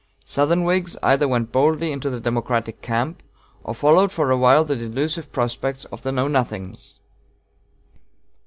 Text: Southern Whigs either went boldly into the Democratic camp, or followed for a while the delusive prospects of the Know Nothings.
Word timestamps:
Southern 0.25 0.63
Whigs 0.63 0.97
either 1.03 1.27
went 1.27 1.51
boldly 1.51 1.91
into 1.91 2.09
the 2.09 2.19
Democratic 2.19 2.81
camp, 2.81 3.21
or 3.63 3.75
followed 3.75 4.11
for 4.11 4.31
a 4.31 4.35
while 4.35 4.65
the 4.65 4.75
delusive 4.75 5.31
prospects 5.31 5.85
of 5.91 6.01
the 6.01 6.11
Know 6.11 6.27
Nothings. 6.27 6.95